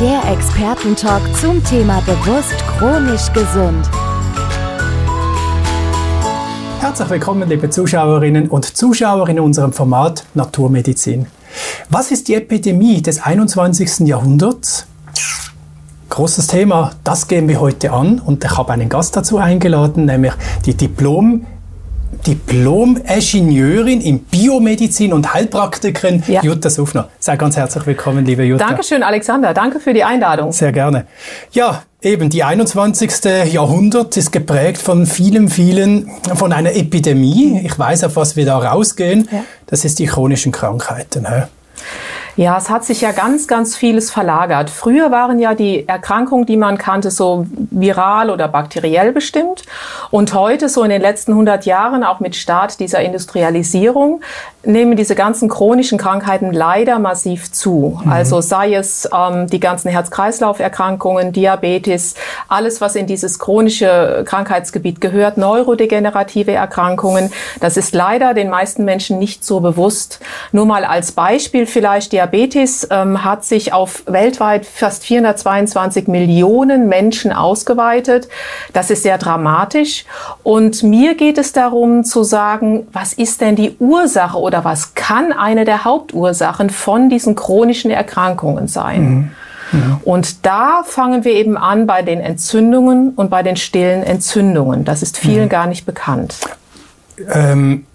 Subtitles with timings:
[0.00, 3.86] Der Expertentalk zum Thema bewusst chronisch gesund.
[6.80, 11.26] Herzlich willkommen, liebe Zuschauerinnen und Zuschauer in unserem Format Naturmedizin.
[11.90, 14.08] Was ist die Epidemie des 21.
[14.08, 14.86] Jahrhunderts?
[16.08, 20.32] Großes Thema, das gehen wir heute an und ich habe einen Gast dazu eingeladen, nämlich
[20.64, 21.44] die Diplom
[22.26, 26.42] Diplom-Ingenieurin in Biomedizin und Heilpraktikerin ja.
[26.42, 27.08] Jutta Suffner.
[27.18, 28.66] Sehr ganz herzlich willkommen, liebe Jutta.
[28.66, 29.54] Dankeschön, Alexander.
[29.54, 30.52] Danke für die Einladung.
[30.52, 31.06] Sehr gerne.
[31.52, 33.52] Ja, eben die 21.
[33.52, 37.60] Jahrhundert ist geprägt von vielen, vielen, von einer Epidemie.
[37.64, 39.28] Ich weiß, auf was wir da rausgehen.
[39.30, 39.44] Ja.
[39.66, 41.26] Das ist die chronischen Krankheiten.
[42.40, 44.70] Ja, es hat sich ja ganz, ganz vieles verlagert.
[44.70, 49.64] Früher waren ja die Erkrankungen, die man kannte, so viral oder bakteriell bestimmt.
[50.10, 54.22] Und heute, so in den letzten 100 Jahren, auch mit Start dieser Industrialisierung,
[54.64, 58.00] nehmen diese ganzen chronischen Krankheiten leider massiv zu.
[58.02, 58.10] Mhm.
[58.10, 62.14] Also sei es ähm, die ganzen Herz-Kreislauf-Erkrankungen, Diabetes,
[62.48, 67.34] alles, was in dieses chronische Krankheitsgebiet gehört, neurodegenerative Erkrankungen.
[67.60, 70.20] Das ist leider den meisten Menschen nicht so bewusst.
[70.52, 72.29] Nur mal als Beispiel vielleicht, Diabetes
[72.90, 78.28] ähm, hat sich auf weltweit fast 422 Millionen Menschen ausgeweitet.
[78.72, 80.04] Das ist sehr dramatisch.
[80.42, 85.32] Und mir geht es darum zu sagen, was ist denn die Ursache oder was kann
[85.32, 89.02] eine der Hauptursachen von diesen chronischen Erkrankungen sein?
[89.02, 89.30] Mhm.
[89.72, 90.00] Ja.
[90.04, 94.84] Und da fangen wir eben an bei den Entzündungen und bei den stillen Entzündungen.
[94.84, 95.50] Das ist vielen mhm.
[95.50, 96.38] gar nicht bekannt.
[97.32, 97.86] Ähm,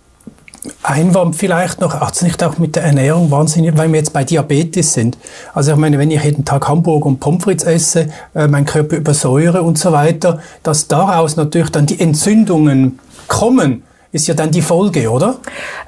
[0.84, 4.24] Einwand vielleicht noch, hat es nicht auch mit der Ernährung wahnsinnig, weil wir jetzt bei
[4.24, 5.18] Diabetes sind.
[5.54, 8.98] Also ich meine, wenn ich jeden Tag Hamburg und Pommes frites esse, äh, mein Körper
[8.98, 14.62] übersäure und so weiter, dass daraus natürlich dann die Entzündungen kommen ist ja dann die
[14.62, 15.40] Folge, oder?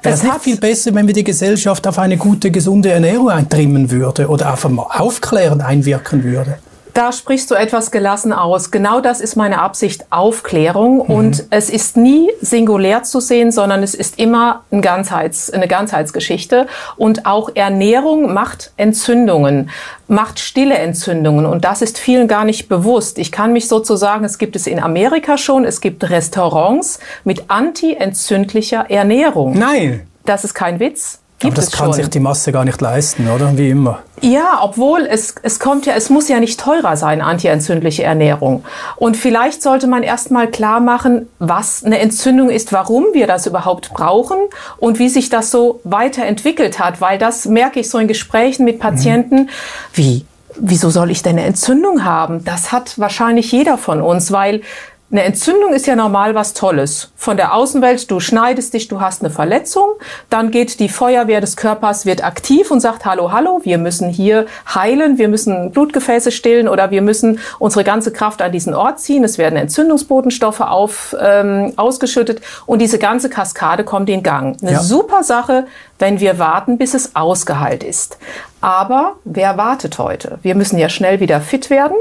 [0.02, 3.90] Wäre es nicht viel besser, wenn wir die Gesellschaft auf eine gute, gesunde Ernährung eintrimmen
[3.90, 6.58] würde oder auf aufklärend einwirken würde?
[6.98, 8.72] Da sprichst du etwas gelassen aus.
[8.72, 10.96] Genau das ist meine Absicht, Aufklärung.
[10.96, 11.14] Mhm.
[11.14, 16.66] Und es ist nie singulär zu sehen, sondern es ist immer ein Ganzheits-, eine Ganzheitsgeschichte.
[16.96, 19.70] Und auch Ernährung macht Entzündungen,
[20.08, 21.46] macht stille Entzündungen.
[21.46, 23.18] Und das ist vielen gar nicht bewusst.
[23.18, 28.90] Ich kann mich sozusagen, es gibt es in Amerika schon, es gibt Restaurants mit anti-entzündlicher
[28.90, 29.56] Ernährung.
[29.56, 30.08] Nein.
[30.24, 31.20] Das ist kein Witz.
[31.38, 31.94] Gibt Aber das kann schon.
[31.94, 33.56] sich die Masse gar nicht leisten, oder?
[33.56, 34.00] Wie immer.
[34.20, 38.64] Ja, obwohl es, es kommt ja, es muss ja nicht teurer sein, antientzündliche Ernährung.
[38.96, 43.92] Und vielleicht sollte man erstmal klar machen, was eine Entzündung ist, warum wir das überhaupt
[43.94, 44.38] brauchen
[44.78, 48.80] und wie sich das so weiterentwickelt hat, weil das merke ich so in Gesprächen mit
[48.80, 49.48] Patienten, mhm.
[49.92, 50.24] wie,
[50.56, 52.44] wieso soll ich denn eine Entzündung haben?
[52.44, 54.62] Das hat wahrscheinlich jeder von uns, weil
[55.10, 57.10] eine Entzündung ist ja normal was Tolles.
[57.16, 59.88] Von der Außenwelt, du schneidest dich, du hast eine Verletzung,
[60.28, 64.44] dann geht die Feuerwehr des Körpers, wird aktiv und sagt, hallo, hallo, wir müssen hier
[64.74, 69.24] heilen, wir müssen Blutgefäße stillen oder wir müssen unsere ganze Kraft an diesen Ort ziehen.
[69.24, 74.58] Es werden Entzündungsbotenstoffe auf, ähm, ausgeschüttet und diese ganze Kaskade kommt in Gang.
[74.60, 74.80] Eine ja.
[74.80, 75.66] super Sache,
[75.98, 78.18] wenn wir warten, bis es ausgeheilt ist.
[78.60, 80.38] Aber wer wartet heute?
[80.42, 81.96] Wir müssen ja schnell wieder fit werden.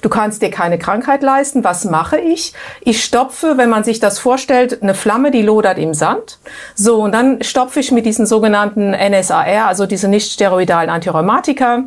[0.00, 1.64] Du kannst dir keine Krankheit leisten.
[1.64, 2.52] Was mache ich?
[2.80, 6.38] Ich stopfe, wenn man sich das vorstellt, eine Flamme, die lodert im Sand.
[6.74, 11.84] So, und dann stopfe ich mit diesen sogenannten NSAR, also diese nicht steroidalen Antirheumatika,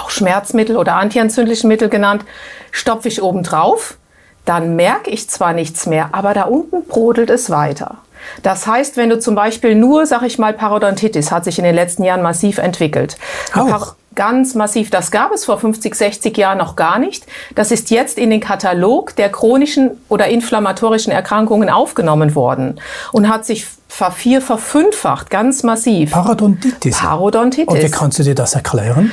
[0.00, 2.24] auch Schmerzmittel oder antientzündlichen Mittel genannt,
[2.70, 3.96] stopfe ich oben drauf.
[4.44, 7.98] Dann merke ich zwar nichts mehr, aber da unten brodelt es weiter.
[8.42, 11.74] Das heißt, wenn du zum Beispiel nur, sag ich mal, Parodontitis hat sich in den
[11.74, 13.16] letzten Jahren massiv entwickelt.
[13.54, 13.94] Auch?
[14.14, 14.90] Ganz massiv.
[14.90, 17.26] Das gab es vor 50, 60 Jahren noch gar nicht.
[17.54, 22.80] Das ist jetzt in den Katalog der chronischen oder inflammatorischen Erkrankungen aufgenommen worden
[23.12, 26.12] und hat sich vervier, verfünffacht, ganz massiv.
[26.12, 26.98] Parodontitis.
[26.98, 27.68] Parodontitis.
[27.68, 29.12] Und wie kannst du dir das erklären?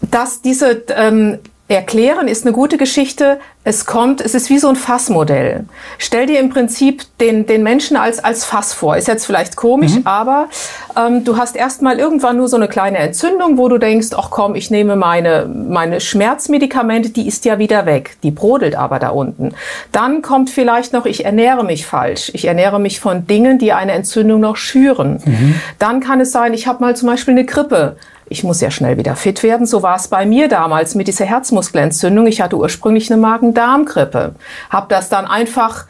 [0.00, 1.38] Dass diese ähm,
[1.68, 3.38] Erklären ist eine gute Geschichte.
[3.62, 5.66] Es kommt, es ist wie so ein Fassmodell.
[5.98, 8.96] Stell dir im Prinzip den, den Menschen als, als Fass vor.
[8.96, 10.06] Ist jetzt vielleicht komisch, mhm.
[10.06, 10.48] aber
[10.96, 14.54] ähm, du hast erstmal irgendwann nur so eine kleine Entzündung, wo du denkst, ach komm,
[14.54, 18.16] ich nehme meine, meine Schmerzmedikamente, die ist ja wieder weg.
[18.22, 19.54] Die brodelt aber da unten.
[19.92, 22.30] Dann kommt vielleicht noch, ich ernähre mich falsch.
[22.32, 25.20] Ich ernähre mich von Dingen, die eine Entzündung noch schüren.
[25.22, 25.60] Mhm.
[25.78, 27.96] Dann kann es sein, ich habe mal zum Beispiel eine Grippe
[28.30, 29.66] ich muss ja schnell wieder fit werden.
[29.66, 32.26] So war es bei mir damals mit dieser Herzmuskelentzündung.
[32.26, 34.34] Ich hatte ursprünglich eine Magen-Darm-Grippe,
[34.70, 35.86] habe das dann einfach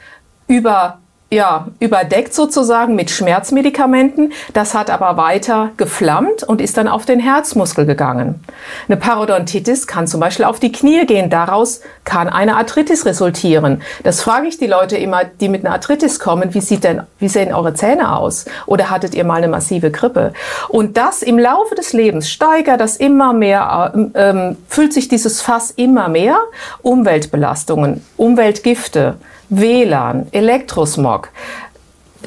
[0.46, 0.98] über
[1.30, 4.32] ja, überdeckt sozusagen mit Schmerzmedikamenten.
[4.54, 8.42] Das hat aber weiter geflammt und ist dann auf den Herzmuskel gegangen.
[8.88, 11.28] Eine Parodontitis kann zum Beispiel auf die Knie gehen.
[11.28, 13.82] Daraus kann eine Arthritis resultieren.
[14.04, 16.54] Das frage ich die Leute immer, die mit einer Arthritis kommen.
[16.54, 18.46] Wie sieht denn, wie sehen eure Zähne aus?
[18.64, 20.32] Oder hattet ihr mal eine massive Grippe?
[20.70, 25.42] Und das im Laufe des Lebens steigert das immer mehr, äh, ähm, füllt sich dieses
[25.42, 26.38] Fass immer mehr.
[26.80, 29.16] Umweltbelastungen, Umweltgifte,
[29.48, 31.30] WLAN, Elektrosmog.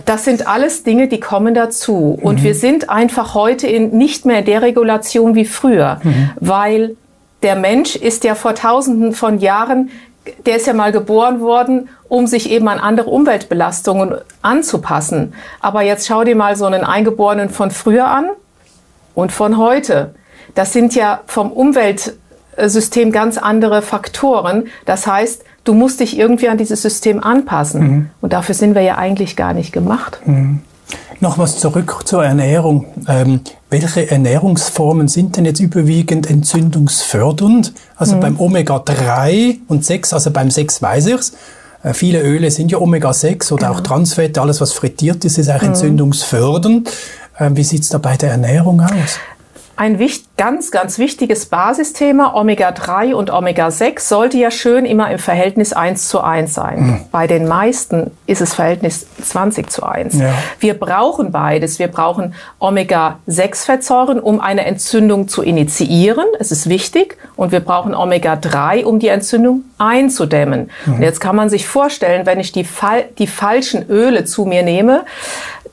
[0.06, 2.18] Das sind alles Dinge, die kommen dazu.
[2.22, 2.44] Und mhm.
[2.44, 6.30] wir sind einfach heute in nicht mehr der Regulation wie früher, mhm.
[6.40, 6.96] weil
[7.44, 9.90] der Mensch ist ja vor tausenden von Jahren,
[10.46, 15.34] der ist ja mal geboren worden, um sich eben an andere Umweltbelastungen anzupassen.
[15.60, 18.30] Aber jetzt schau dir mal so einen Eingeborenen von früher an
[19.16, 20.14] und von heute.
[20.54, 21.52] Das sind ja vom
[22.58, 24.66] Umweltsystem ganz andere Faktoren.
[24.86, 27.82] Das heißt, du musst dich irgendwie an dieses System anpassen.
[27.82, 28.10] Mhm.
[28.22, 30.20] Und dafür sind wir ja eigentlich gar nicht gemacht.
[30.26, 30.60] Mhm.
[31.20, 32.86] Nochmals zurück zur Ernährung.
[33.08, 37.74] Ähm, welche Ernährungsformen sind denn jetzt überwiegend entzündungsfördernd?
[37.96, 38.20] Also mhm.
[38.20, 41.34] beim Omega-3 und 6, also beim 6 weiß ich's.
[41.84, 43.80] Äh, viele Öle sind ja Omega-6 oder genau.
[43.80, 45.70] auch Transfette, alles was frittiert ist, ist auch mhm.
[45.70, 46.92] entzündungsfördernd.
[47.40, 49.20] Ähm, wie sieht's da bei der Ernährung aus?
[49.82, 55.74] Ein wichtig, ganz, ganz wichtiges Basisthema, Omega-3 und Omega-6, sollte ja schön immer im Verhältnis
[55.74, 56.80] 1 zu 1 sein.
[56.80, 57.00] Mhm.
[57.12, 60.20] Bei den meisten ist es Verhältnis 20 zu 1.
[60.20, 60.36] Ja.
[60.60, 61.80] Wir brauchen beides.
[61.80, 66.26] Wir brauchen Omega-6-Fettsäuren, um eine Entzündung zu initiieren.
[66.40, 67.18] Es ist wichtig.
[67.36, 70.70] Und wir brauchen Omega-3, um die Entzündung einzudämmen.
[70.86, 70.94] Mhm.
[70.94, 72.68] Und jetzt kann man sich vorstellen, wenn ich die,
[73.18, 75.06] die falschen Öle zu mir nehme,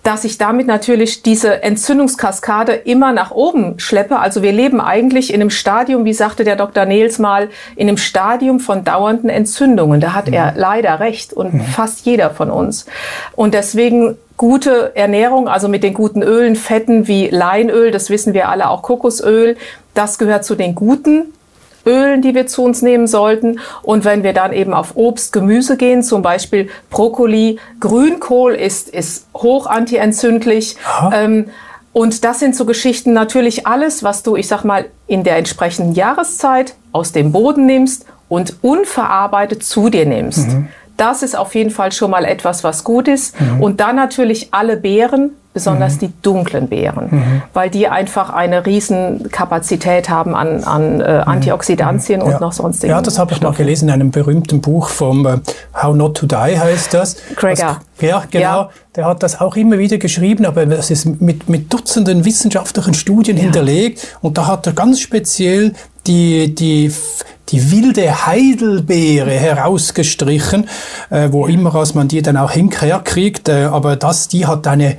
[0.02, 4.18] dass ich damit natürlich diese Entzündungskaskade immer nach oben schleppe.
[4.18, 6.84] Also wir leben eigentlich in einem Stadium, wie sagte der Dr.
[6.84, 10.00] Nils mal, in einem Stadium von dauernden Entzündungen.
[10.00, 10.58] Da hat er mhm.
[10.58, 11.60] leider recht und mhm.
[11.62, 12.86] fast jeder von uns.
[13.34, 18.48] Und deswegen gute Ernährung, also mit den guten Ölen, Fetten wie Leinöl, das wissen wir
[18.48, 19.56] alle, auch Kokosöl,
[19.94, 21.32] das gehört zu den guten
[21.84, 23.58] Ölen, die wir zu uns nehmen sollten.
[23.82, 29.26] Und wenn wir dann eben auf Obst, Gemüse gehen, zum Beispiel Brokkoli, Grünkohl ist, ist
[29.34, 30.76] hoch antientzündlich.
[31.12, 31.46] Ähm,
[31.98, 35.94] und das sind so Geschichten natürlich alles, was du, ich sag mal, in der entsprechenden
[35.94, 40.46] Jahreszeit aus dem Boden nimmst und unverarbeitet zu dir nimmst.
[40.46, 40.68] Mhm.
[40.96, 43.34] Das ist auf jeden Fall schon mal etwas, was gut ist.
[43.40, 43.60] Mhm.
[43.60, 45.98] Und dann natürlich alle Beeren, besonders mhm.
[45.98, 47.42] die dunklen Beeren, mhm.
[47.52, 51.22] weil die einfach eine riesen Kapazität haben an, an äh, mhm.
[51.28, 52.38] Antioxidantien und ja.
[52.38, 55.38] noch sonstigen Ja, das habe ich mal gelesen in einem berühmten Buch vom äh,
[55.74, 57.16] How Not to Die heißt das.
[57.34, 57.80] Gregor.
[58.00, 58.42] ja, genau.
[58.42, 58.70] Ja.
[58.94, 63.36] Der hat das auch immer wieder geschrieben, aber das ist mit, mit Dutzenden wissenschaftlichen Studien
[63.36, 63.42] ja.
[63.42, 65.72] hinterlegt und da hat er ganz speziell
[66.06, 66.92] die, die
[67.50, 70.68] die wilde Heidelbeere herausgestrichen,
[71.10, 74.98] äh, wo immer als man die dann auch hinkriegt, äh, aber das, die hat eine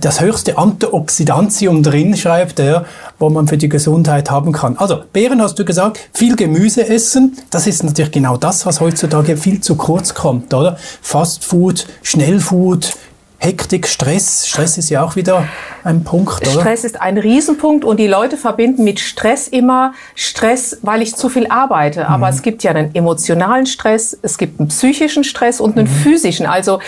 [0.00, 2.84] das höchste Antioxidantium drin, schreibt er,
[3.18, 4.76] wo man für die Gesundheit haben kann.
[4.76, 9.38] Also, Beeren hast du gesagt, viel Gemüse essen, das ist natürlich genau das, was heutzutage
[9.38, 10.76] viel zu kurz kommt, oder?
[11.00, 12.92] Fast Food, Schnellfood,
[13.38, 14.46] Hektik, Stress.
[14.46, 15.48] Stress ist ja auch wieder
[15.82, 16.60] ein Punkt, oder?
[16.60, 21.30] Stress ist ein Riesenpunkt und die Leute verbinden mit Stress immer Stress, weil ich zu
[21.30, 22.06] viel arbeite.
[22.06, 22.34] Aber mhm.
[22.34, 26.02] es gibt ja einen emotionalen Stress, es gibt einen psychischen Stress und einen mhm.
[26.02, 26.44] physischen.
[26.44, 26.80] Also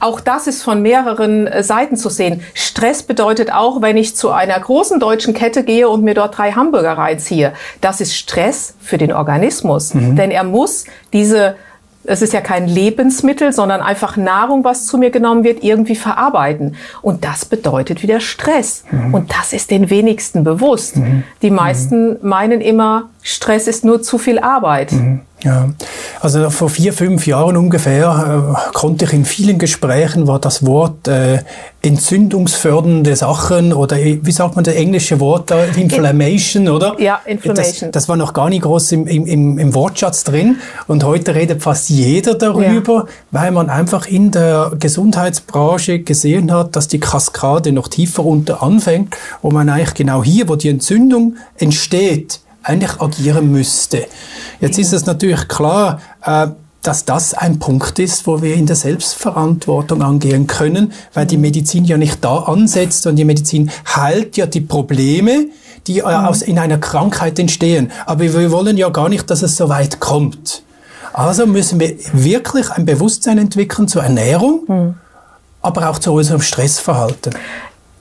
[0.00, 2.42] auch das ist von mehreren äh, Seiten zu sehen.
[2.54, 6.52] Stress bedeutet auch, wenn ich zu einer großen deutschen Kette gehe und mir dort drei
[6.52, 7.52] Hamburger reinziehe.
[7.80, 9.94] Das ist Stress für den Organismus.
[9.94, 10.16] Mhm.
[10.16, 11.56] Denn er muss diese
[12.04, 16.76] es ist ja kein Lebensmittel, sondern einfach Nahrung, was zu mir genommen wird, irgendwie verarbeiten.
[17.02, 18.84] Und das bedeutet wieder Stress.
[18.90, 19.14] Mhm.
[19.14, 20.96] Und das ist den wenigsten bewusst.
[20.96, 21.24] Mhm.
[21.42, 22.18] Die meisten mhm.
[22.22, 24.92] meinen immer, Stress ist nur zu viel Arbeit.
[24.92, 25.20] Mhm.
[25.42, 25.70] Ja,
[26.20, 31.08] also vor vier, fünf Jahren ungefähr äh, konnte ich in vielen Gesprächen war das Wort
[31.08, 31.38] äh,
[31.80, 36.94] entzündungsfördernde Sachen oder äh, wie sagt man das englische Wort da, Inflammation, oder?
[37.00, 37.90] Ja, Inflammation.
[37.90, 41.62] Das, das war noch gar nicht groß im, im, im Wortschatz drin und heute redet
[41.62, 43.06] fast jeder darüber, ja.
[43.30, 49.16] weil man einfach in der Gesundheitsbranche gesehen hat, dass die Kaskade noch tiefer unter anfängt,
[49.40, 54.06] wo man eigentlich genau hier, wo die Entzündung entsteht, eigentlich agieren müsste.
[54.60, 56.48] Jetzt ist es natürlich klar, äh,
[56.82, 61.84] dass das ein Punkt ist, wo wir in der Selbstverantwortung angehen können, weil die Medizin
[61.84, 65.48] ja nicht da ansetzt und die Medizin heilt ja die Probleme,
[65.86, 66.24] die äh, mhm.
[66.26, 67.92] aus, in einer Krankheit entstehen.
[68.06, 70.62] Aber wir wollen ja gar nicht, dass es so weit kommt.
[71.12, 74.94] Also müssen wir wirklich ein Bewusstsein entwickeln zur Ernährung, mhm.
[75.60, 77.34] aber auch zu unserem Stressverhalten.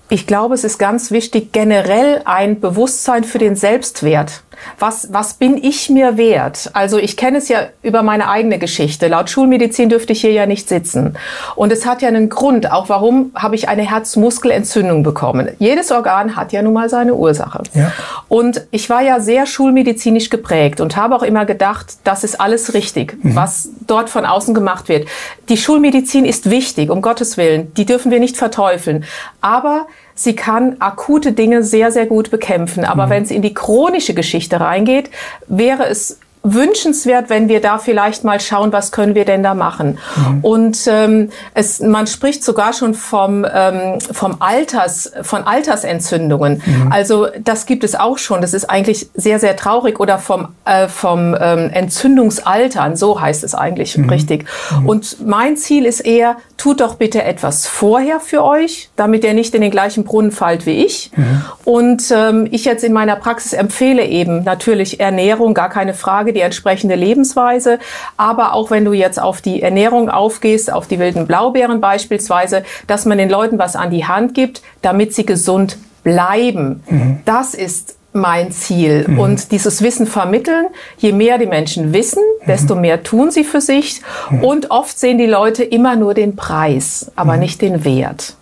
[0.09, 4.43] Ich glaube, es ist ganz wichtig, generell ein Bewusstsein für den Selbstwert
[4.77, 6.69] was, was bin ich mir wert?
[6.73, 9.07] Also ich kenne es ja über meine eigene Geschichte.
[9.07, 11.17] Laut Schulmedizin dürfte ich hier ja nicht sitzen.
[11.55, 15.49] Und es hat ja einen Grund, auch warum habe ich eine Herzmuskelentzündung bekommen.
[15.59, 17.63] Jedes Organ hat ja nun mal seine Ursache.
[17.73, 17.91] Ja.
[18.29, 22.73] Und ich war ja sehr schulmedizinisch geprägt und habe auch immer gedacht, das ist alles
[22.75, 23.35] richtig, mhm.
[23.35, 25.07] was dort von außen gemacht wird.
[25.49, 27.73] Die Schulmedizin ist wichtig, um Gottes Willen.
[27.73, 29.03] Die dürfen wir nicht verteufeln.
[29.41, 32.85] Aber sie kann akute Dinge sehr, sehr gut bekämpfen.
[32.85, 33.09] Aber mhm.
[33.09, 35.09] wenn es in die chronische Geschichte reingeht,
[35.47, 36.19] wäre es
[36.53, 39.97] wünschenswert, wenn wir da vielleicht mal schauen, was können wir denn da machen.
[40.15, 40.39] Mhm.
[40.41, 46.61] Und ähm, es, man spricht sogar schon vom, ähm, vom Alters, von Altersentzündungen.
[46.65, 46.91] Mhm.
[46.91, 48.41] Also das gibt es auch schon.
[48.41, 49.99] Das ist eigentlich sehr, sehr traurig.
[49.99, 54.09] Oder vom, äh, vom ähm, Entzündungsaltern, so heißt es eigentlich mhm.
[54.09, 54.45] richtig.
[54.79, 54.89] Mhm.
[54.89, 59.55] Und mein Ziel ist eher, tut doch bitte etwas vorher für euch, damit ihr nicht
[59.55, 61.11] in den gleichen Brunnen fallt wie ich.
[61.15, 61.41] Mhm.
[61.65, 66.33] Und ähm, ich jetzt in meiner Praxis empfehle eben natürlich Ernährung, gar keine Frage Frage
[66.39, 67.79] die entsprechende Lebensweise.
[68.17, 73.05] Aber auch wenn du jetzt auf die Ernährung aufgehst, auf die wilden Blaubeeren beispielsweise, dass
[73.05, 76.81] man den Leuten was an die Hand gibt, damit sie gesund bleiben.
[76.87, 77.19] Mhm.
[77.25, 79.05] Das ist mein Ziel.
[79.07, 79.19] Mhm.
[79.19, 82.81] Und dieses Wissen vermitteln, je mehr die Menschen wissen, desto mhm.
[82.81, 84.01] mehr tun sie für sich.
[84.29, 84.43] Mhm.
[84.43, 87.39] Und oft sehen die Leute immer nur den Preis, aber mhm.
[87.39, 88.35] nicht den Wert.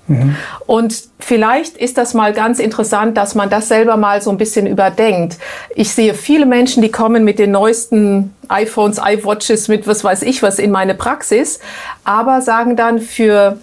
[0.66, 4.66] Und vielleicht ist das mal ganz interessant, dass man das selber mal so ein bisschen
[4.66, 5.38] überdenkt.
[5.76, 10.42] Ich sehe viele Menschen, die kommen mit den neuesten iPhones, iWatches, mit was weiß ich
[10.42, 11.60] was in meine Praxis,
[12.06, 13.58] aber sagen dann für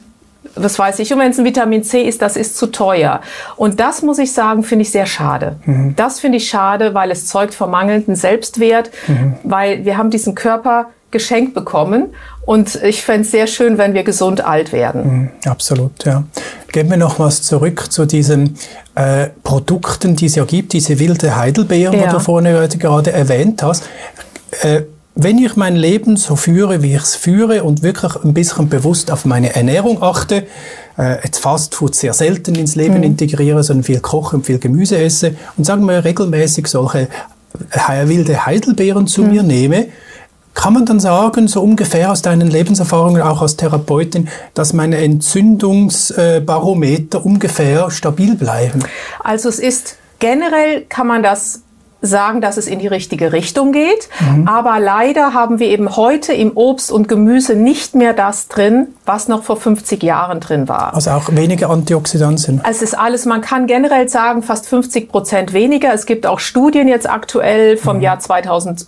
[0.55, 3.21] was weiß ich, und wenn es ein Vitamin C ist, das ist zu teuer.
[3.57, 5.57] Und das muss ich sagen, finde ich sehr schade.
[5.65, 5.95] Mhm.
[5.97, 9.35] Das finde ich schade, weil es zeugt vom mangelnden Selbstwert, mhm.
[9.43, 12.13] weil wir haben diesen Körper geschenkt bekommen
[12.45, 15.31] und ich fände es sehr schön, wenn wir gesund alt werden.
[15.45, 16.25] Mhm, absolut, ja.
[16.73, 18.59] Geben wir noch was zurück zu diesen
[18.97, 22.07] äh, Produkten, die es ja gibt, diese wilde Heidelbeeren, ja.
[22.07, 23.85] die du vorhin gerade erwähnt hast.
[24.63, 24.83] Äh,
[25.15, 29.11] wenn ich mein Leben so führe, wie ich es führe und wirklich ein bisschen bewusst
[29.11, 30.47] auf meine Ernährung achte,
[30.99, 33.05] äh, jetzt Fastfood sehr selten ins Leben mhm.
[33.05, 37.09] integriere, sondern viel koche und viel Gemüse esse und sagen wir regelmäßig solche
[37.71, 39.31] äh, wilde Heidelbeeren zu mhm.
[39.31, 39.87] mir nehme,
[40.55, 47.27] kann man dann sagen, so ungefähr aus deinen Lebenserfahrungen, auch als Therapeutin, dass meine Entzündungsbarometer
[47.27, 48.79] ungefähr stabil bleiben?
[49.23, 51.64] Also es ist generell kann man das
[52.05, 54.09] sagen, dass es in die richtige Richtung geht.
[54.21, 54.47] Mhm.
[54.49, 59.29] Aber leider haben wir eben heute im Obst und Gemüse nicht mehr das drin, was
[59.29, 60.95] noch vor 50 Jahren drin war.
[60.95, 62.61] Also auch weniger Antioxidantien.
[62.69, 65.93] Es ist alles, man kann generell sagen, fast 50 Prozent weniger.
[65.93, 68.03] Es gibt auch Studien jetzt aktuell vom mhm.
[68.03, 68.87] Jahr 2000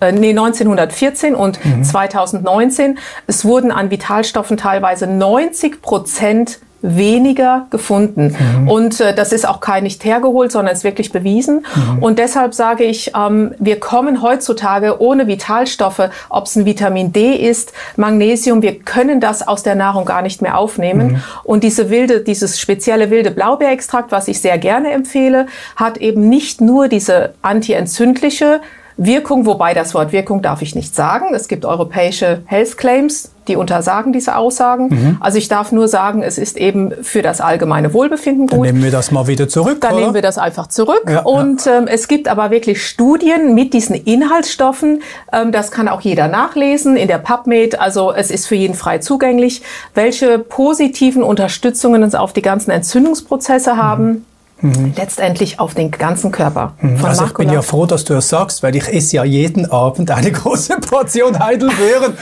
[0.00, 1.84] äh, nee, 1914 und mhm.
[1.84, 2.98] 2019.
[3.26, 8.36] Es wurden an Vitalstoffen teilweise 90 Prozent weniger gefunden.
[8.38, 8.68] Mhm.
[8.68, 11.64] Und äh, das ist auch kein nicht hergeholt, sondern ist wirklich bewiesen.
[11.74, 12.02] Mhm.
[12.02, 17.36] Und deshalb sage ich, ähm, wir kommen heutzutage ohne Vitalstoffe, ob es ein Vitamin D
[17.36, 21.12] ist, Magnesium, wir können das aus der Nahrung gar nicht mehr aufnehmen.
[21.12, 21.22] Mhm.
[21.42, 26.60] Und diese wilde, dieses spezielle wilde Blaubeerextrakt, was ich sehr gerne empfehle, hat eben nicht
[26.60, 28.60] nur diese antientzündliche
[28.96, 31.34] Wirkung, wobei das Wort Wirkung darf ich nicht sagen.
[31.34, 34.88] Es gibt europäische Health Claims, die untersagen diese Aussagen.
[34.88, 35.16] Mhm.
[35.20, 38.58] Also ich darf nur sagen, es ist eben für das allgemeine Wohlbefinden gut.
[38.58, 39.80] Dann nehmen wir das mal wieder zurück.
[39.80, 40.00] Dann oder?
[40.00, 41.04] nehmen wir das einfach zurück.
[41.08, 41.78] Ja, und ja.
[41.78, 45.02] Ähm, es gibt aber wirklich Studien mit diesen Inhaltsstoffen.
[45.32, 47.80] Ähm, das kann auch jeder nachlesen in der PubMed.
[47.80, 49.62] Also es ist für jeden frei zugänglich,
[49.94, 54.24] welche positiven Unterstützungen es auf die ganzen Entzündungsprozesse haben.
[54.64, 54.94] Mhm.
[54.96, 56.72] Letztendlich auf den ganzen Körper.
[56.80, 56.96] Mhm.
[56.96, 59.70] Von also ich bin ja froh, dass du das sagst, weil ich esse ja jeden
[59.70, 62.14] Abend eine große Portion Heidelbeeren.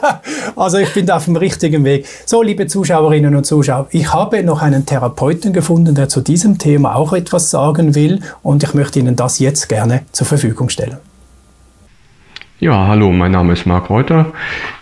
[0.56, 2.06] also ich bin da auf dem richtigen Weg.
[2.24, 6.94] So, liebe Zuschauerinnen und Zuschauer, ich habe noch einen Therapeuten gefunden, der zu diesem Thema
[6.94, 10.98] auch etwas sagen will und ich möchte Ihnen das jetzt gerne zur Verfügung stellen.
[12.60, 14.32] Ja, hallo, mein Name ist Marc Reuter.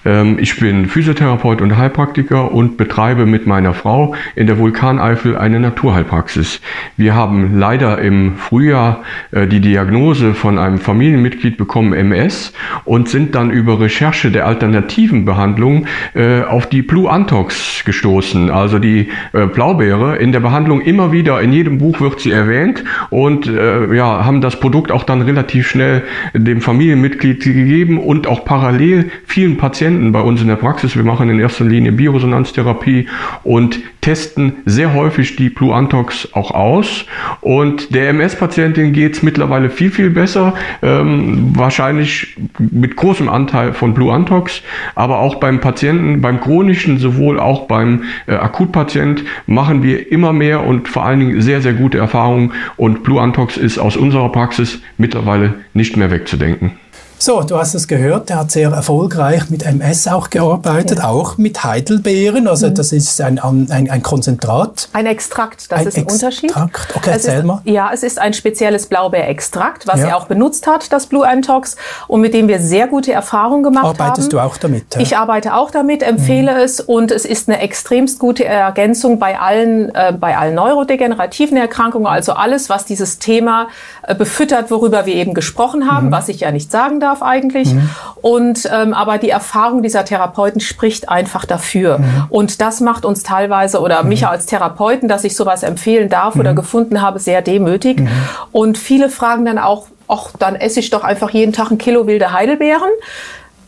[0.06, 5.60] Ähm, ich bin Physiotherapeut und Heilpraktiker und betreibe mit meiner Frau in der Vulkaneifel eine
[5.60, 6.62] Naturheilpraxis.
[6.96, 12.54] Wir haben leider im Frühjahr äh, die Diagnose von einem Familienmitglied bekommen, MS,
[12.86, 18.78] und sind dann über Recherche der alternativen Behandlung äh, auf die Blue Antox gestoßen, also
[18.78, 20.16] die äh, Blaubeere.
[20.16, 24.60] In der Behandlung immer wieder, in jedem Buch wird sie erwähnt und ja, haben das
[24.60, 30.40] Produkt auch dann relativ schnell dem Familienmitglied gegeben und auch parallel vielen Patienten bei uns
[30.40, 30.96] in der Praxis.
[30.96, 33.06] Wir machen in erster Linie Bioresonanztherapie
[33.42, 37.06] und testen sehr häufig die Blue Antox auch aus.
[37.40, 40.54] Und der MS-Patientin geht es mittlerweile viel, viel besser.
[40.80, 44.62] Ähm, wahrscheinlich mit großem Anteil von Blue Antox,
[44.94, 50.64] aber auch beim Patienten, beim chronischen, sowohl auch beim äh, Akutpatient machen wir immer mehr
[50.64, 52.52] und vor allen Dingen sehr, sehr gute Erfahrungen.
[52.76, 56.72] Und Blue Antox ist aus unserer Praxis mittlerweile nicht mehr wegzudenken.
[57.18, 61.08] So, du hast es gehört, er hat sehr erfolgreich mit MS auch gearbeitet, ja.
[61.08, 62.46] auch mit Heidelbeeren.
[62.46, 62.74] Also mhm.
[62.74, 64.90] das ist ein, ein, ein Konzentrat.
[64.92, 66.42] Ein Extrakt, das ein ist ein Extrakt.
[66.42, 66.56] Unterschied.
[66.94, 67.60] Okay, es erzähl ist, mal.
[67.64, 70.08] Ja, es ist ein spezielles Blaubeerextrakt, was ja.
[70.08, 73.84] er auch benutzt hat, das Blue Antox, und mit dem wir sehr gute Erfahrungen gemacht
[73.84, 74.08] Arbeitest haben.
[74.10, 74.94] Arbeitest du auch damit?
[74.94, 75.00] Ja?
[75.00, 76.60] Ich arbeite auch damit, empfehle mhm.
[76.60, 82.06] es und es ist eine extremst gute Ergänzung bei allen, äh, bei allen neurodegenerativen Erkrankungen,
[82.06, 83.68] also alles, was dieses Thema
[84.02, 86.12] äh, befüttert, worüber wir eben gesprochen haben, mhm.
[86.12, 87.72] was ich ja nicht sagen darf darf eigentlich.
[87.72, 87.90] Mhm.
[88.20, 91.98] Und ähm, aber die Erfahrung dieser Therapeuten spricht einfach dafür.
[91.98, 92.26] Mhm.
[92.28, 94.08] Und das macht uns teilweise oder mhm.
[94.10, 96.56] mich als Therapeuten, dass ich sowas empfehlen darf oder mhm.
[96.56, 98.00] gefunden habe, sehr demütig.
[98.00, 98.08] Mhm.
[98.52, 102.06] Und viele fragen dann auch, ach, dann esse ich doch einfach jeden Tag ein Kilo
[102.06, 102.90] wilde Heidelbeeren.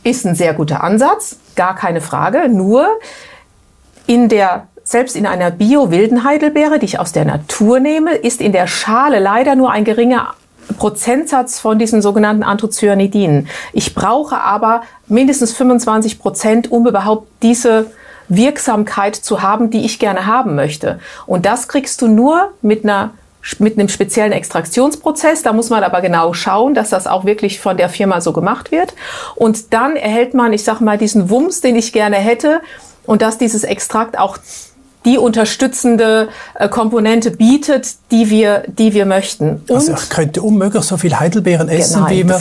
[0.04, 2.48] Ist ein sehr guter Ansatz, gar keine Frage.
[2.48, 2.86] Nur
[4.06, 8.52] in der selbst in einer bio-wilden Heidelbeere, die ich aus der Natur nehme, ist in
[8.52, 10.32] der Schale leider nur ein geringer
[10.76, 13.48] Prozentsatz von diesen sogenannten Anthocyanidinen.
[13.72, 17.86] Ich brauche aber mindestens 25 Prozent, um überhaupt diese
[18.28, 21.00] Wirksamkeit zu haben, die ich gerne haben möchte.
[21.26, 23.12] Und das kriegst du nur mit einer
[23.60, 25.42] mit einem speziellen Extraktionsprozess.
[25.42, 28.72] Da muss man aber genau schauen, dass das auch wirklich von der Firma so gemacht
[28.72, 28.94] wird.
[29.36, 32.60] Und dann erhält man, ich sag mal, diesen Wumms, den ich gerne hätte
[33.06, 34.36] und dass dieses Extrakt auch
[35.08, 39.62] die unterstützende äh, Komponente bietet, die wir, die wir möchten.
[39.68, 42.40] Und also ich könnte unmöglich so viel Heidelbeeren essen, Nein, wie man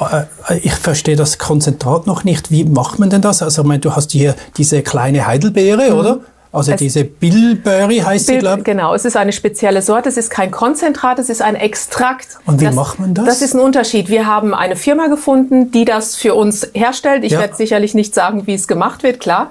[0.00, 2.50] äh, ich verstehe das Konzentrat noch nicht.
[2.50, 3.42] Wie macht man denn das?
[3.42, 5.98] Also, ich meine, du hast hier diese kleine Heidelbeere, mhm.
[5.98, 6.20] oder?
[6.54, 8.64] Also es diese Bilberry heißt Bil sie, glaube ich.
[8.64, 10.08] Genau, es ist eine spezielle Sorte.
[10.08, 12.38] Es ist kein Konzentrat, es ist ein Extrakt.
[12.46, 13.24] Und wie das, macht man das?
[13.24, 14.08] Das ist ein Unterschied.
[14.08, 17.24] Wir haben eine Firma gefunden, die das für uns herstellt.
[17.24, 17.40] Ich ja.
[17.40, 19.50] werde sicherlich nicht sagen, wie es gemacht wird, klar.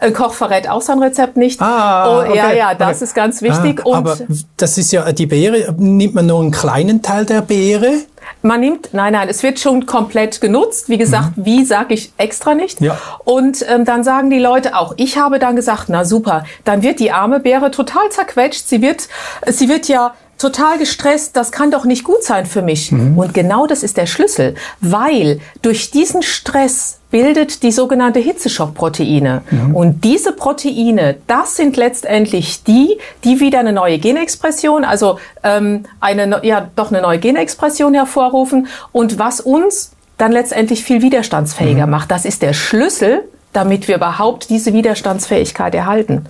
[0.00, 1.60] Äh, Koch verrät auch sein Rezept nicht.
[1.60, 2.36] Ah, oh, okay.
[2.36, 3.04] Ja, ja, das okay.
[3.04, 3.82] ist ganz wichtig.
[3.84, 4.16] Ah, aber
[4.56, 7.92] das ist ja, die Beere, nimmt man nur einen kleinen Teil der Beere?
[8.42, 10.88] Man nimmt, nein, nein, es wird schon komplett genutzt.
[10.88, 11.44] Wie gesagt, mhm.
[11.44, 12.80] wie sage ich extra nicht.
[12.80, 12.96] Ja.
[13.24, 17.00] Und ähm, dann sagen die Leute auch, ich habe dann gesagt, na super, dann wird
[17.00, 18.66] die arme Beere total zerquetscht.
[18.66, 19.08] Sie wird,
[19.46, 22.90] sie wird ja total gestresst, das kann doch nicht gut sein für mich.
[22.90, 23.16] Mhm.
[23.16, 29.42] Und genau das ist der Schlüssel, weil durch diesen Stress bildet die sogenannte Hitzeschockproteine.
[29.50, 29.74] Mhm.
[29.74, 36.40] Und diese Proteine, das sind letztendlich die, die wieder eine neue Genexpression, also ähm, eine,
[36.42, 41.92] ja, doch eine neue Genexpression hervorrufen und was uns dann letztendlich viel widerstandsfähiger mhm.
[41.92, 42.10] macht.
[42.10, 46.26] Das ist der Schlüssel damit wir überhaupt diese Widerstandsfähigkeit erhalten.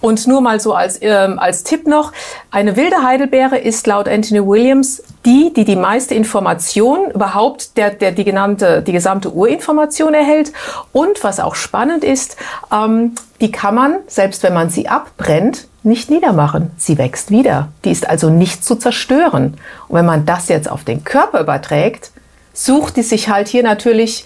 [0.00, 2.12] Und nur mal so als, ähm, als Tipp noch,
[2.50, 8.12] eine wilde Heidelbeere ist laut Anthony Williams die, die die meiste Information überhaupt, der, der
[8.12, 10.52] die genannte, die gesamte Urinformation erhält.
[10.92, 12.36] Und was auch spannend ist,
[12.72, 16.70] ähm, die kann man, selbst wenn man sie abbrennt, nicht niedermachen.
[16.76, 17.68] Sie wächst wieder.
[17.84, 19.54] Die ist also nicht zu zerstören.
[19.88, 22.10] Und wenn man das jetzt auf den Körper überträgt,
[22.52, 24.24] sucht die sich halt hier natürlich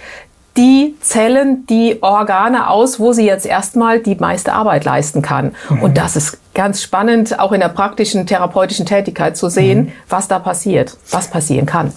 [0.56, 5.54] die Zellen, die Organe aus, wo sie jetzt erstmal die meiste Arbeit leisten kann.
[5.70, 5.82] Mhm.
[5.82, 9.92] Und das ist ganz spannend, auch in der praktischen therapeutischen Tätigkeit zu sehen, mhm.
[10.08, 11.92] was da passiert, was passieren kann.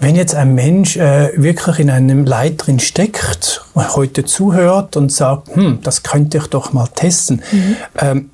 [0.00, 5.54] Wenn jetzt ein Mensch äh, wirklich in einem Leid drin steckt, heute zuhört und sagt,
[5.54, 7.42] hm, das könnte ich doch mal testen.
[7.52, 7.76] Mhm.
[8.00, 8.30] Ähm,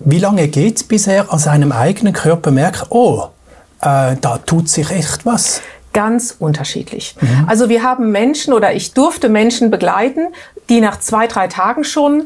[0.00, 3.28] wie lange geht es, bis er an seinem eigenen Körper merkt, oh,
[3.82, 5.60] äh, da tut sich echt was?
[5.96, 7.16] Ganz unterschiedlich.
[7.18, 7.46] Mhm.
[7.48, 10.26] Also wir haben Menschen oder ich durfte Menschen begleiten,
[10.68, 12.24] die nach zwei, drei Tagen schon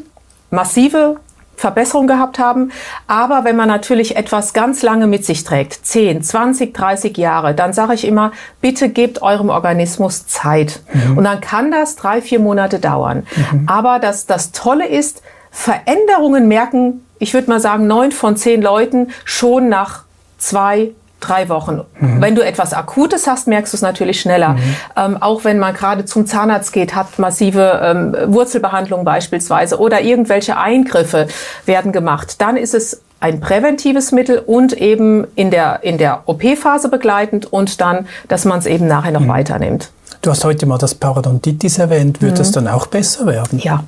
[0.49, 1.21] massive
[1.55, 2.73] Verbesserung gehabt haben.
[3.07, 7.71] Aber wenn man natürlich etwas ganz lange mit sich trägt, 10, 20, 30 Jahre, dann
[7.71, 10.81] sage ich immer, bitte gebt eurem Organismus Zeit.
[10.91, 11.19] Mhm.
[11.19, 13.25] Und dann kann das drei, vier Monate dauern.
[13.53, 13.69] Mhm.
[13.69, 19.11] Aber das, das Tolle ist, Veränderungen merken, ich würde mal sagen, neun von zehn Leuten
[19.23, 20.03] schon nach
[20.37, 21.81] zwei, drei Wochen.
[21.99, 22.21] Mhm.
[22.21, 24.49] Wenn du etwas Akutes hast, merkst du es natürlich schneller.
[24.49, 24.75] Mhm.
[24.97, 30.57] Ähm, auch wenn man gerade zum Zahnarzt geht, hat massive ähm, Wurzelbehandlung beispielsweise oder irgendwelche
[30.57, 31.27] Eingriffe
[31.65, 36.89] werden gemacht, dann ist es ein präventives Mittel und eben in der, in der OP-Phase
[36.89, 39.29] begleitend und dann, dass man es eben nachher noch mhm.
[39.29, 39.91] weiternimmt.
[40.21, 42.21] Du hast heute mal das Parodontitis erwähnt.
[42.21, 42.37] Wird mhm.
[42.37, 43.59] das dann auch besser werden?
[43.59, 43.83] Ja.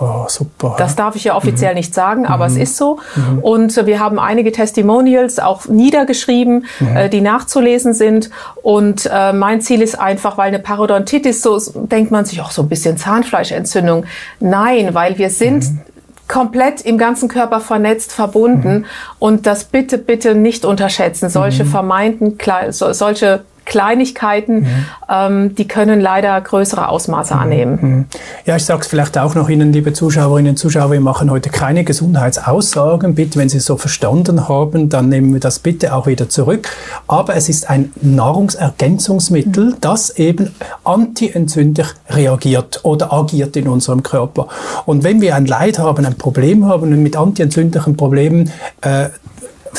[0.00, 0.74] Oh, super.
[0.76, 1.76] Das darf ich ja offiziell mhm.
[1.76, 2.56] nicht sagen, aber mhm.
[2.56, 2.98] es ist so.
[3.14, 3.38] Mhm.
[3.40, 6.96] Und wir haben einige Testimonials auch niedergeschrieben, mhm.
[6.96, 8.30] äh, die nachzulesen sind.
[8.62, 12.62] Und äh, mein Ziel ist einfach, weil eine Parodontitis, so denkt man sich auch so
[12.62, 14.04] ein bisschen Zahnfleischentzündung.
[14.40, 15.80] Nein, weil wir sind mhm.
[16.26, 18.78] komplett im ganzen Körper vernetzt, verbunden.
[18.78, 18.84] Mhm.
[19.20, 21.28] Und das bitte, bitte nicht unterschätzen.
[21.28, 22.36] Solche vermeinten,
[22.70, 24.86] solche Kleinigkeiten, mhm.
[25.08, 27.40] ähm, die können leider größere Ausmaße mhm.
[27.40, 27.78] annehmen.
[27.80, 28.04] Mhm.
[28.44, 31.50] Ja, ich sage es vielleicht auch noch Ihnen, liebe Zuschauerinnen und Zuschauer, wir machen heute
[31.50, 33.14] keine Gesundheitsaussagen.
[33.14, 36.68] Bitte, wenn Sie es so verstanden haben, dann nehmen wir das bitte auch wieder zurück.
[37.06, 39.76] Aber es ist ein Nahrungsergänzungsmittel, mhm.
[39.80, 44.48] das eben antientzündlich reagiert oder agiert in unserem Körper.
[44.86, 48.50] Und wenn wir ein Leid haben, ein Problem haben und mit antientzündlichen Problemen
[48.82, 49.08] äh,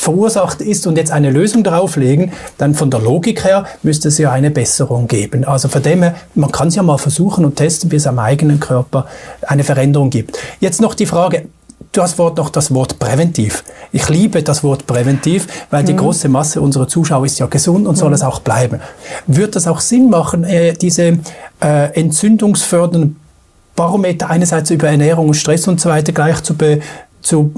[0.05, 4.31] verursacht ist und jetzt eine Lösung drauflegen, dann von der Logik her müsste es ja
[4.31, 5.43] eine Besserung geben.
[5.43, 8.19] Also von dem her, man kann es ja mal versuchen und testen, bis es am
[8.19, 9.07] eigenen Körper
[9.41, 10.37] eine Veränderung gibt.
[10.59, 11.47] Jetzt noch die Frage,
[11.91, 13.63] Du hast Wort noch das Wort präventiv.
[13.93, 15.87] Ich liebe das Wort präventiv, weil mhm.
[15.87, 18.15] die große Masse unserer Zuschauer ist ja gesund und soll mhm.
[18.15, 18.81] es auch bleiben.
[19.27, 21.19] Wird das auch Sinn machen, äh, diese
[21.61, 23.17] äh, entzündungsfördernden
[23.77, 26.81] Barometer einerseits über Ernährung und Stress und so weiter gleich zu, be,
[27.21, 27.53] zu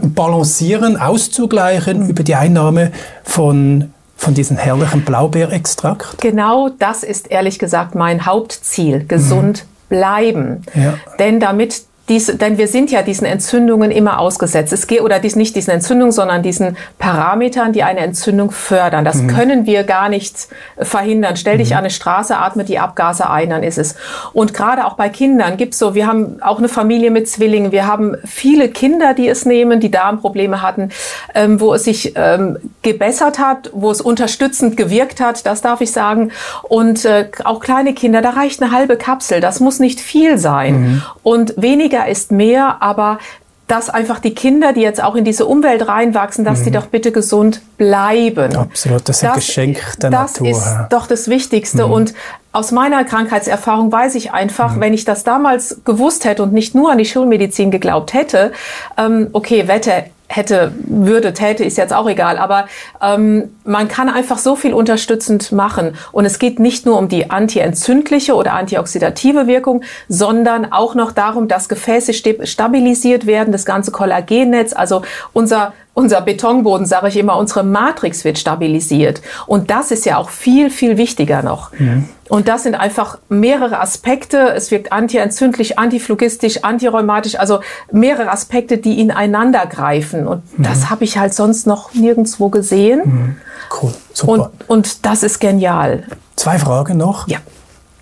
[0.00, 2.92] balancieren, auszugleichen über die Einnahme
[3.24, 6.22] von von diesem herrlichen Blaubeerextrakt?
[6.22, 9.94] Genau das ist ehrlich gesagt mein Hauptziel, gesund mhm.
[9.94, 10.62] bleiben.
[10.74, 10.94] Ja.
[11.18, 14.72] Denn damit dies, denn wir sind ja diesen Entzündungen immer ausgesetzt.
[14.72, 19.04] Es geht, oder dies, nicht diesen Entzündungen, sondern diesen Parametern, die eine Entzündung fördern.
[19.04, 19.28] Das mhm.
[19.28, 21.36] können wir gar nicht verhindern.
[21.36, 21.76] Stell dich mhm.
[21.76, 23.96] an eine Straße, atme die Abgase ein, dann ist es.
[24.32, 27.86] Und gerade auch bei Kindern gibt's so, wir haben auch eine Familie mit Zwillingen, wir
[27.86, 30.90] haben viele Kinder, die es nehmen, die Darmprobleme hatten,
[31.34, 35.90] ähm, wo es sich ähm, gebessert hat, wo es unterstützend gewirkt hat, das darf ich
[35.90, 36.30] sagen.
[36.62, 40.80] Und äh, auch kleine Kinder, da reicht eine halbe Kapsel, das muss nicht viel sein.
[40.80, 41.02] Mhm.
[41.24, 43.18] Und weniger weniger ist mehr, aber
[43.66, 46.64] dass einfach die Kinder, die jetzt auch in diese Umwelt reinwachsen, dass mhm.
[46.64, 48.54] die doch bitte gesund bleiben.
[48.54, 50.50] Absolut, das ist ein das, Geschenk der das Natur.
[50.50, 51.86] Das ist doch das Wichtigste.
[51.86, 51.92] Mhm.
[51.92, 52.14] Und
[52.52, 54.80] aus meiner Krankheitserfahrung weiß ich einfach, mhm.
[54.82, 58.52] wenn ich das damals gewusst hätte und nicht nur an die Schulmedizin geglaubt hätte,
[58.96, 62.38] ähm, okay, Wette hätte, würde, täte, ist jetzt auch egal.
[62.38, 62.66] Aber
[63.00, 65.96] ähm, man kann einfach so viel unterstützend machen.
[66.12, 71.48] Und es geht nicht nur um die antientzündliche oder antioxidative Wirkung, sondern auch noch darum,
[71.48, 77.64] dass Gefäße stabilisiert werden, das ganze Kollagennetz, also unser unser Betonboden, sage ich immer, unsere
[77.64, 79.22] Matrix wird stabilisiert.
[79.46, 81.72] Und das ist ja auch viel, viel wichtiger noch.
[81.72, 82.04] Mhm.
[82.28, 84.50] Und das sind einfach mehrere Aspekte.
[84.50, 90.26] Es wirkt antientzündlich, antiflugistisch, antirheumatisch, also mehrere Aspekte, die ineinander greifen.
[90.26, 90.64] Und mhm.
[90.64, 93.00] das habe ich halt sonst noch nirgendwo gesehen.
[93.04, 93.36] Mhm.
[93.80, 94.32] Cool, super.
[94.32, 96.04] Und, und das ist genial.
[96.36, 97.26] Zwei Fragen noch.
[97.26, 97.38] Ja.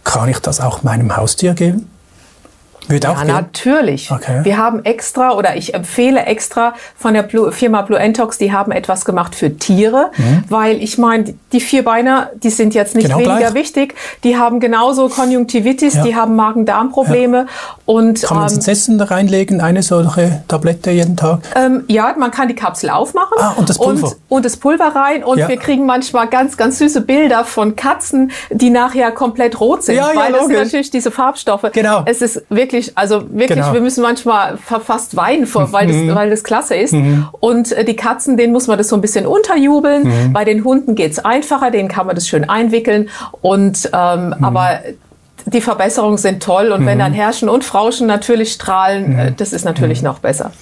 [0.02, 1.88] Kann ich das auch meinem Haustier geben?
[2.88, 3.34] Wird auch ja, gehen?
[3.34, 4.10] natürlich.
[4.10, 4.40] Okay.
[4.44, 8.72] Wir haben extra oder ich empfehle extra von der Blue, Firma Blue Entox, die haben
[8.72, 10.44] etwas gemacht für Tiere, mhm.
[10.48, 13.54] weil ich meine, die Vierbeiner, die sind jetzt nicht genau weniger gleich.
[13.54, 13.94] wichtig.
[14.22, 16.02] Die haben genauso Konjunktivitis, ja.
[16.02, 17.46] die haben Magen-Darm-Probleme ja.
[17.86, 21.40] und kann man ähm, ins Essen reinlegen, eine solche Tablette jeden Tag?
[21.56, 24.94] Ähm, ja, man kann die Kapsel aufmachen ah, und das Pulver und, und das Pulver
[24.94, 29.82] rein und wir kriegen manchmal ganz ganz süße Bilder von Katzen, die nachher komplett rot
[29.82, 31.64] sind, weil das sind natürlich diese Farbstoffe.
[31.72, 32.02] Genau.
[32.06, 33.72] Es ist wirklich wirklich, also wirklich, genau.
[33.72, 36.14] wir müssen manchmal fast weinen, vor, weil, das, mhm.
[36.14, 36.92] weil das klasse ist.
[36.92, 37.28] Mhm.
[37.40, 40.04] Und äh, die Katzen, denen muss man das so ein bisschen unterjubeln.
[40.04, 40.32] Mhm.
[40.32, 43.08] Bei den Hunden geht's einfacher, denen kann man das schön einwickeln.
[43.40, 44.80] Und ähm, aber
[45.46, 49.64] die Verbesserungen sind toll und wenn dann Herrschen und Frauschen natürlich strahlen, äh, das ist
[49.64, 50.52] natürlich noch besser.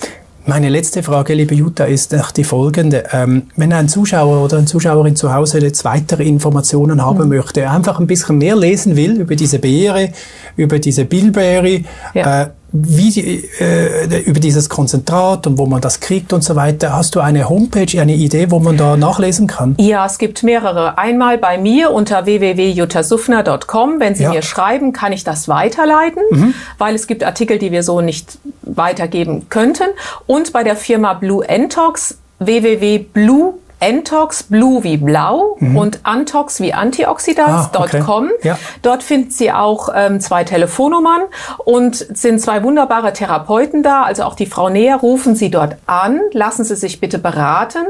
[0.44, 3.04] Meine letzte Frage, liebe Jutta, ist die folgende.
[3.12, 7.28] Ähm, wenn ein Zuschauer oder eine Zuschauerin zu Hause jetzt weitere Informationen haben mhm.
[7.28, 10.10] möchte, einfach ein bisschen mehr lesen will über diese Beere,
[10.56, 12.42] über diese Bilberry, ja.
[12.42, 16.96] äh, wie die, äh, über dieses Konzentrat und wo man das kriegt und so weiter.
[16.96, 19.76] Hast du eine Homepage, eine Idee, wo man da nachlesen kann?
[19.78, 20.96] Ja, es gibt mehrere.
[20.96, 24.00] Einmal bei mir unter www.jutasufner.com.
[24.00, 24.30] Wenn Sie ja.
[24.30, 26.54] mir schreiben, kann ich das weiterleiten, mhm.
[26.78, 29.88] weil es gibt Artikel, die wir so nicht weitergeben könnten.
[30.26, 35.76] Und bei der Firma Blue Entox www.blue Entox Blue wie blau mhm.
[35.76, 38.28] und Antox wie Antioxidants.com.
[38.30, 38.48] Ah, okay.
[38.48, 38.58] ja.
[38.80, 41.22] Dort finden Sie auch ähm, zwei Telefonnummern
[41.64, 44.04] und sind zwei wunderbare Therapeuten da.
[44.04, 46.20] Also auch die Frau Näher rufen Sie dort an.
[46.30, 47.84] Lassen Sie sich bitte beraten.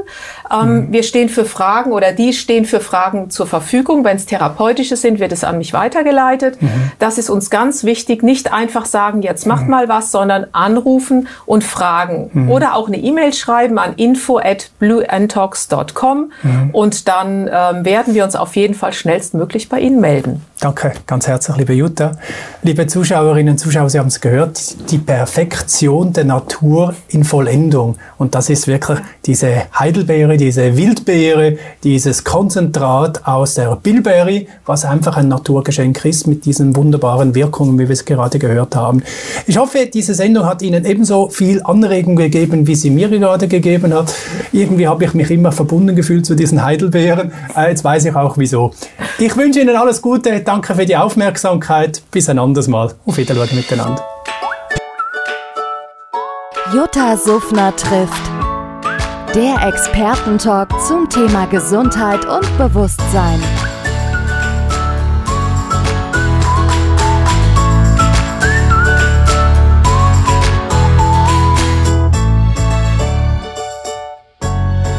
[0.50, 0.92] Ähm, mhm.
[0.92, 4.02] Wir stehen für Fragen oder die stehen für Fragen zur Verfügung.
[4.02, 6.60] Wenn es therapeutische sind, wird es an mich weitergeleitet.
[6.62, 6.92] Mhm.
[7.00, 8.22] Das ist uns ganz wichtig.
[8.22, 9.70] Nicht einfach sagen, jetzt macht mhm.
[9.70, 12.30] mal was, sondern anrufen und fragen.
[12.32, 12.50] Mhm.
[12.50, 16.70] Oder auch eine E-Mail schreiben an info at blueantox.com www.ecom mhm.
[16.72, 20.44] und dann ähm, werden wir uns auf jeden Fall schnellstmöglich bei Ihnen melden.
[20.62, 22.12] Danke, ganz herzlich, liebe Jutta.
[22.62, 24.60] Liebe Zuschauerinnen und Zuschauer, Sie haben es gehört,
[24.92, 27.96] die Perfektion der Natur in Vollendung.
[28.16, 35.16] Und das ist wirklich diese Heidelbeere, diese Wildbeere, dieses Konzentrat aus der Bilberry, was einfach
[35.16, 39.02] ein Naturgeschenk ist mit diesen wunderbaren Wirkungen, wie wir es gerade gehört haben.
[39.48, 43.92] Ich hoffe, diese Sendung hat Ihnen ebenso viel Anregung gegeben, wie sie mir gerade gegeben
[43.92, 44.14] hat.
[44.52, 47.32] Irgendwie habe ich mich immer verbunden gefühlt zu diesen Heidelbeeren.
[47.56, 48.70] Äh, jetzt weiß ich auch wieso.
[49.18, 50.40] Ich wünsche Ihnen alles Gute.
[50.52, 52.02] Danke für die Aufmerksamkeit.
[52.10, 52.92] Bis ein anderes Mal.
[53.06, 54.04] Auf Wiedersehen miteinander.
[56.74, 58.22] Jutta Suffner trifft.
[59.34, 63.40] Der Expertentalk zum Thema Gesundheit und Bewusstsein.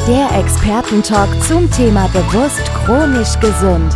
[0.08, 3.96] Der Expertentalk zum Thema bewusst chronisch gesund.